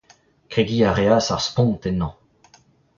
[0.51, 2.13] Kregiñ a reas ar spont ennañ.